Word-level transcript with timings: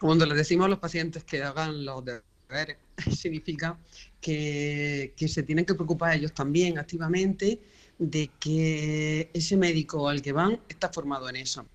Cuando 0.00 0.26
les 0.26 0.36
decimos 0.36 0.66
a 0.66 0.68
los 0.68 0.78
pacientes 0.78 1.24
que 1.24 1.42
hagan 1.42 1.84
los 1.84 2.04
deberes, 2.04 2.76
significa 3.16 3.78
que, 4.20 5.14
que 5.16 5.28
se 5.28 5.42
tienen 5.42 5.64
que 5.64 5.74
preocupar 5.74 6.16
ellos 6.16 6.32
también 6.32 6.78
activamente 6.78 7.60
de 7.98 8.30
que 8.38 9.30
ese 9.32 9.56
médico 9.56 10.08
al 10.08 10.22
que 10.22 10.32
van 10.32 10.60
está 10.68 10.88
formado 10.88 11.28
en 11.28 11.36
eso. 11.36 11.66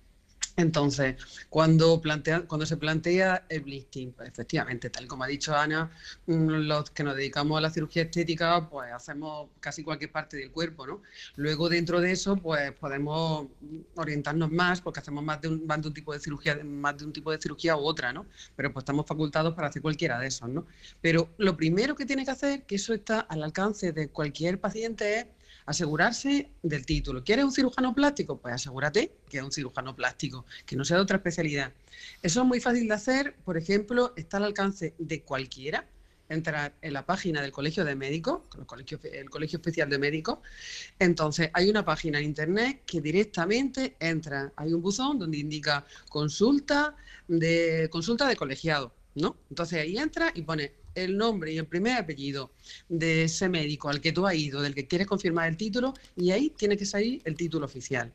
Entonces, 0.56 1.16
cuando, 1.48 2.00
plantea, 2.00 2.42
cuando 2.42 2.64
se 2.64 2.76
plantea 2.76 3.44
el 3.48 3.62
blisting, 3.62 4.12
pues 4.12 4.28
efectivamente, 4.28 4.88
tal 4.88 5.08
como 5.08 5.24
ha 5.24 5.26
dicho 5.26 5.54
Ana, 5.56 5.90
mm, 6.26 6.48
los 6.68 6.90
que 6.90 7.02
nos 7.02 7.16
dedicamos 7.16 7.58
a 7.58 7.60
la 7.60 7.70
cirugía 7.70 8.04
estética, 8.04 8.68
pues 8.70 8.92
hacemos 8.92 9.48
casi 9.58 9.82
cualquier 9.82 10.12
parte 10.12 10.36
del 10.36 10.52
cuerpo, 10.52 10.86
¿no? 10.86 11.02
Luego, 11.34 11.68
dentro 11.68 12.00
de 12.00 12.12
eso, 12.12 12.36
pues 12.36 12.72
podemos 12.72 13.48
orientarnos 13.96 14.50
más, 14.52 14.80
porque 14.80 15.00
hacemos 15.00 15.24
más 15.24 15.40
de 15.40 15.48
un, 15.48 15.66
más 15.66 15.82
de 15.82 15.88
un 15.88 15.94
tipo 15.94 16.12
de 16.12 16.20
cirugía, 16.20 16.56
más 16.62 16.98
de 16.98 17.04
un 17.04 17.12
tipo 17.12 17.32
de 17.32 17.40
cirugía 17.40 17.76
u 17.76 17.80
otra, 17.84 18.12
¿no? 18.12 18.26
Pero 18.54 18.72
pues 18.72 18.82
estamos 18.82 19.06
facultados 19.06 19.54
para 19.54 19.68
hacer 19.68 19.82
cualquiera 19.82 20.20
de 20.20 20.28
esos, 20.28 20.48
¿no? 20.48 20.66
Pero 21.00 21.34
lo 21.38 21.56
primero 21.56 21.96
que 21.96 22.06
tiene 22.06 22.24
que 22.24 22.30
hacer, 22.30 22.62
que 22.64 22.76
eso 22.76 22.94
está 22.94 23.20
al 23.20 23.42
alcance 23.42 23.92
de 23.92 24.08
cualquier 24.08 24.60
paciente, 24.60 25.18
es 25.20 25.26
asegurarse 25.66 26.50
del 26.62 26.86
título. 26.86 27.24
¿Quieres 27.24 27.44
un 27.44 27.52
cirujano 27.52 27.94
plástico? 27.94 28.38
Pues 28.38 28.54
asegúrate 28.54 29.12
que 29.28 29.38
es 29.38 29.44
un 29.44 29.52
cirujano 29.52 29.94
plástico, 29.94 30.44
que 30.66 30.76
no 30.76 30.84
sea 30.84 30.96
de 30.98 31.02
otra 31.02 31.16
especialidad. 31.16 31.72
Eso 32.22 32.40
es 32.40 32.46
muy 32.46 32.60
fácil 32.60 32.88
de 32.88 32.94
hacer, 32.94 33.36
por 33.44 33.56
ejemplo, 33.56 34.12
está 34.16 34.36
al 34.38 34.44
alcance 34.44 34.94
de 34.98 35.22
cualquiera 35.22 35.86
entrar 36.28 36.74
en 36.80 36.92
la 36.92 37.04
página 37.04 37.42
del 37.42 37.52
Colegio 37.52 37.84
de 37.84 37.94
Médicos, 37.94 38.42
el 38.58 38.66
Colegio, 38.66 38.98
el 39.02 39.30
Colegio 39.30 39.58
Especial 39.58 39.90
de 39.90 39.98
Médicos. 39.98 40.38
Entonces, 40.98 41.50
hay 41.52 41.68
una 41.68 41.84
página 41.84 42.18
en 42.18 42.24
Internet 42.24 42.82
que 42.86 43.00
directamente 43.00 43.96
entra, 44.00 44.52
hay 44.56 44.72
un 44.72 44.82
buzón 44.82 45.18
donde 45.18 45.38
indica 45.38 45.84
consulta 46.08 46.96
de, 47.28 47.88
consulta 47.90 48.26
de 48.28 48.36
colegiado, 48.36 48.92
¿no? 49.14 49.36
Entonces 49.50 49.80
ahí 49.80 49.96
entra 49.96 50.32
y 50.34 50.42
pone 50.42 50.72
el 50.94 51.16
nombre 51.16 51.52
y 51.52 51.58
el 51.58 51.66
primer 51.66 51.98
apellido 51.98 52.52
de 52.88 53.24
ese 53.24 53.48
médico 53.48 53.88
al 53.88 54.00
que 54.00 54.12
tú 54.12 54.26
has 54.26 54.34
ido, 54.34 54.62
del 54.62 54.74
que 54.74 54.86
quieres 54.86 55.06
confirmar 55.06 55.48
el 55.48 55.56
título, 55.56 55.94
y 56.16 56.30
ahí 56.30 56.50
tiene 56.50 56.76
que 56.76 56.86
salir 56.86 57.20
el 57.24 57.36
título 57.36 57.66
oficial. 57.66 58.12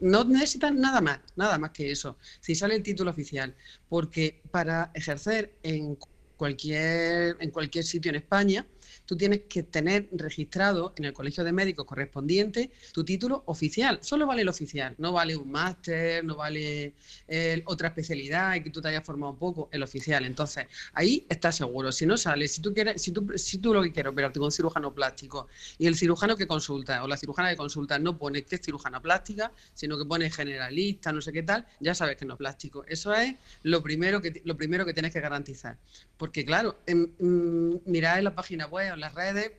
No 0.00 0.24
necesitas 0.24 0.74
nada 0.74 1.00
más, 1.00 1.20
nada 1.36 1.58
más 1.58 1.70
que 1.70 1.90
eso, 1.90 2.16
si 2.40 2.54
sale 2.54 2.74
el 2.74 2.82
título 2.82 3.10
oficial, 3.10 3.54
porque 3.88 4.42
para 4.50 4.90
ejercer 4.94 5.54
en 5.62 5.96
cualquier, 6.36 7.36
en 7.40 7.50
cualquier 7.50 7.84
sitio 7.84 8.10
en 8.10 8.16
España, 8.16 8.66
tú 9.06 9.16
tienes 9.16 9.42
que 9.48 9.62
tener 9.62 10.08
registrado 10.12 10.92
en 10.96 11.04
el 11.04 11.12
colegio 11.12 11.44
de 11.44 11.52
médicos 11.52 11.86
correspondiente 11.86 12.70
tu 12.92 13.04
título 13.04 13.42
oficial. 13.46 13.98
Solo 14.02 14.26
vale 14.26 14.42
el 14.42 14.48
oficial, 14.48 14.94
no 14.98 15.12
vale 15.12 15.36
un 15.36 15.50
máster, 15.50 16.24
no 16.24 16.36
vale 16.36 16.94
eh, 17.28 17.62
otra 17.66 17.88
especialidad 17.88 18.54
y 18.56 18.62
que 18.62 18.70
tú 18.70 18.80
te 18.80 18.88
hayas 18.88 19.04
formado 19.04 19.32
un 19.32 19.38
poco, 19.38 19.68
el 19.72 19.82
oficial. 19.82 20.24
Entonces, 20.24 20.66
ahí 20.94 21.26
estás 21.28 21.56
seguro. 21.56 21.92
Si 21.92 22.06
no 22.06 22.16
sale, 22.16 22.48
si 22.48 22.60
tú 22.60 22.72
quieres, 22.72 23.00
si 23.02 23.12
tú, 23.12 23.26
si 23.36 23.58
tú 23.58 23.74
lo 23.74 23.82
que 23.82 23.92
quieres 23.92 24.12
operarte 24.12 24.38
con 24.38 24.50
cirujano 24.50 24.94
plástico 24.94 25.48
y 25.78 25.86
el 25.86 25.96
cirujano 25.96 26.36
que 26.36 26.46
consulta 26.46 27.02
o 27.04 27.08
la 27.08 27.16
cirujana 27.16 27.50
que 27.50 27.56
consulta 27.56 27.98
no 27.98 28.16
pone 28.16 28.42
que 28.44 28.56
es 28.56 28.62
cirujana 28.62 29.00
plástica, 29.00 29.52
sino 29.74 29.98
que 29.98 30.04
pone 30.04 30.30
generalista, 30.30 31.12
no 31.12 31.20
sé 31.20 31.32
qué 31.32 31.42
tal, 31.42 31.66
ya 31.80 31.94
sabes 31.94 32.16
que 32.16 32.24
no 32.24 32.34
es 32.34 32.38
plástico. 32.38 32.84
Eso 32.86 33.14
es 33.14 33.34
lo 33.62 33.82
primero 33.82 34.20
que, 34.20 34.42
lo 34.44 34.56
primero 34.56 34.84
que 34.84 34.92
tienes 34.92 35.12
que 35.12 35.20
garantizar. 35.20 35.76
Porque 36.16 36.44
claro, 36.44 36.78
en, 36.86 37.14
mm, 37.18 37.80
mirad 37.86 38.18
en 38.18 38.24
la 38.24 38.34
página 38.34 38.66
web 38.66 38.79
las 38.80 39.14
redes, 39.14 39.52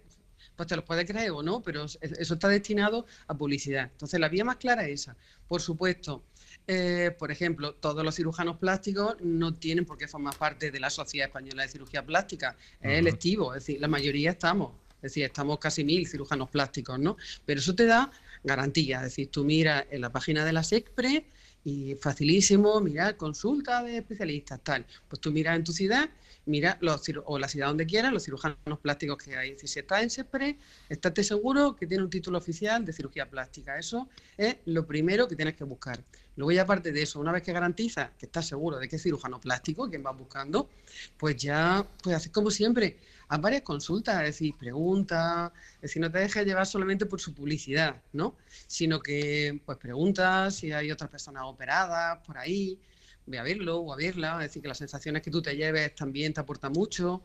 pues 0.55 0.67
te 0.67 0.75
los 0.75 0.85
puedes 0.85 1.05
creer 1.05 1.31
o 1.31 1.41
no, 1.43 1.61
pero 1.61 1.85
eso 1.85 2.33
está 2.33 2.47
destinado 2.47 3.05
a 3.27 3.33
publicidad. 3.35 3.89
Entonces, 3.91 4.19
la 4.19 4.29
vía 4.29 4.43
más 4.43 4.57
clara 4.57 4.87
es 4.87 5.01
esa. 5.01 5.15
Por 5.47 5.61
supuesto, 5.61 6.23
eh, 6.67 7.15
por 7.17 7.31
ejemplo, 7.31 7.73
todos 7.75 8.03
los 8.03 8.15
cirujanos 8.15 8.57
plásticos 8.57 9.15
no 9.21 9.55
tienen 9.55 9.85
por 9.85 9.97
qué 9.97 10.07
formar 10.07 10.35
parte 10.35 10.71
de 10.71 10.79
la 10.79 10.89
Sociedad 10.89 11.27
Española 11.27 11.63
de 11.63 11.69
Cirugía 11.69 12.05
Plástica. 12.05 12.55
Es 12.79 12.99
electivo, 12.99 13.53
es 13.55 13.65
decir, 13.65 13.81
la 13.81 13.87
mayoría 13.87 14.31
estamos. 14.31 14.73
Es 14.97 15.13
decir, 15.13 15.23
estamos 15.23 15.57
casi 15.57 15.83
mil 15.83 16.07
cirujanos 16.07 16.49
plásticos, 16.49 16.99
¿no? 16.99 17.17
Pero 17.45 17.59
eso 17.59 17.73
te 17.73 17.85
da 17.85 18.11
garantía. 18.43 18.97
Es 18.97 19.03
decir, 19.03 19.31
tú 19.31 19.43
miras 19.43 19.85
en 19.89 20.01
la 20.01 20.11
página 20.11 20.45
de 20.45 20.53
la 20.53 20.63
SECPRE 20.63 21.25
y 21.63 21.95
facilísimo, 21.95 22.79
mira, 22.81 23.15
consulta 23.17 23.83
de 23.83 23.97
especialistas, 23.97 24.59
tal. 24.63 24.85
Pues 25.07 25.19
tú 25.19 25.31
miras 25.31 25.55
en 25.55 25.63
tu 25.63 25.73
ciudad 25.73 26.09
mira, 26.45 26.77
los, 26.81 27.01
o 27.25 27.39
la 27.39 27.47
ciudad 27.47 27.67
donde 27.67 27.85
quieras, 27.85 28.11
los 28.11 28.23
cirujanos 28.23 28.79
plásticos 28.81 29.17
que 29.17 29.35
hay. 29.35 29.57
Si 29.57 29.79
está 29.79 30.01
en 30.01 30.09
SEPRE, 30.09 30.57
estate 30.89 31.23
seguro 31.23 31.75
que 31.75 31.87
tiene 31.87 32.03
un 32.03 32.09
título 32.09 32.37
oficial 32.37 32.85
de 32.85 32.93
cirugía 32.93 33.29
plástica. 33.29 33.77
Eso 33.77 34.09
es 34.37 34.57
lo 34.65 34.85
primero 34.85 35.27
que 35.27 35.35
tienes 35.35 35.55
que 35.55 35.63
buscar. 35.63 36.03
Luego 36.35 36.51
ya 36.51 36.61
aparte 36.63 36.91
de 36.91 37.01
eso, 37.01 37.19
una 37.19 37.31
vez 37.31 37.43
que 37.43 37.51
garantiza 37.51 38.11
que 38.17 38.25
estás 38.25 38.47
seguro 38.47 38.79
de 38.79 38.87
que 38.87 38.95
es 38.95 39.03
cirujano 39.03 39.39
plástico, 39.39 39.89
quien 39.89 40.01
vas 40.01 40.17
buscando, 40.17 40.69
pues 41.17 41.35
ya 41.35 41.85
pues 42.01 42.15
haces 42.15 42.31
como 42.31 42.49
siempre, 42.49 42.99
haz 43.27 43.41
varias 43.41 43.63
consultas, 43.63 44.15
es 44.21 44.27
decir, 44.27 44.55
preguntas, 44.57 45.51
es 45.75 45.81
decir, 45.81 46.01
no 46.01 46.09
te 46.09 46.19
dejes 46.19 46.45
llevar 46.45 46.65
solamente 46.65 47.05
por 47.05 47.19
su 47.19 47.33
publicidad, 47.33 48.01
¿no? 48.13 48.37
Sino 48.65 49.01
que 49.01 49.61
pues 49.65 49.77
preguntas 49.77 50.55
si 50.55 50.71
hay 50.71 50.89
otras 50.89 51.09
personas 51.09 51.43
operadas 51.51 52.19
por 52.25 52.37
ahí, 52.37 52.79
ve 53.25 53.39
a 53.39 53.43
verlo 53.43 53.77
o 53.77 53.93
a 53.93 53.95
verla, 53.95 54.33
es 54.39 54.49
decir, 54.49 54.61
que 54.61 54.67
las 54.67 54.77
sensaciones 54.77 55.21
que 55.21 55.31
tú 55.31 55.41
te 55.41 55.55
lleves 55.55 55.95
también 55.95 56.33
te 56.33 56.41
aportan 56.41 56.71
mucho. 56.71 57.23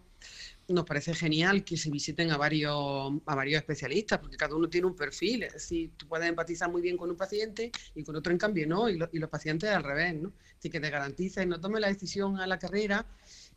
Nos 0.68 0.84
parece 0.84 1.14
genial 1.14 1.64
que 1.64 1.76
se 1.76 1.90
visiten 1.90 2.30
a 2.30 2.36
varios, 2.36 3.12
a 3.24 3.34
varios 3.34 3.58
especialistas, 3.58 4.18
porque 4.18 4.36
cada 4.36 4.56
uno 4.56 4.68
tiene 4.68 4.86
un 4.86 4.96
perfil, 4.96 5.44
es 5.44 5.52
decir, 5.52 5.92
tú 5.96 6.08
puedes 6.08 6.28
empatizar 6.28 6.70
muy 6.70 6.82
bien 6.82 6.96
con 6.96 7.10
un 7.10 7.16
paciente 7.16 7.70
y 7.94 8.02
con 8.02 8.16
otro 8.16 8.32
en 8.32 8.38
cambio 8.38 8.66
no, 8.66 8.88
y, 8.88 8.98
y 9.12 9.18
los 9.18 9.30
pacientes 9.30 9.70
al 9.70 9.84
revés, 9.84 10.14
¿no? 10.14 10.32
Así 10.58 10.70
que 10.70 10.80
te 10.80 10.90
garantices, 10.90 11.46
no 11.46 11.60
tomes 11.60 11.80
la 11.80 11.88
decisión 11.88 12.40
a 12.40 12.46
la 12.46 12.58
carrera 12.58 13.06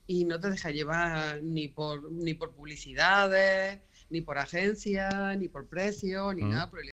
y 0.06 0.26
no 0.26 0.40
te 0.40 0.50
dejes 0.50 0.74
llevar 0.74 1.42
ni 1.42 1.68
por, 1.68 2.12
ni 2.12 2.34
por 2.34 2.52
publicidades, 2.52 3.80
ni 4.10 4.22
por 4.22 4.38
agencias, 4.38 5.38
ni 5.38 5.48
por 5.48 5.68
precios, 5.68 6.36
ni 6.36 6.44
nada 6.44 6.70
por 6.70 6.80
el 6.80 6.88